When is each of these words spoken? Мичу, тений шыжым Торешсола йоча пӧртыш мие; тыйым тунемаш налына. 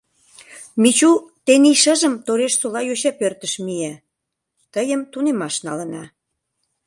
Мичу, 0.81 1.11
тений 1.45 1.77
шыжым 1.81 2.13
Торешсола 2.25 2.81
йоча 2.83 3.11
пӧртыш 3.19 3.53
мие; 3.65 3.93
тыйым 4.73 5.01
тунемаш 5.11 5.55
налына. 5.67 6.03